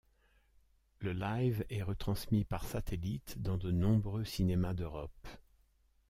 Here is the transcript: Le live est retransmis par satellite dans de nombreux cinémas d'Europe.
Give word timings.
Le 0.97 1.13
live 1.13 1.63
est 1.69 1.83
retransmis 1.83 2.43
par 2.43 2.65
satellite 2.65 3.39
dans 3.39 3.59
de 3.59 3.69
nombreux 3.69 4.25
cinémas 4.25 4.73
d'Europe. 4.73 5.27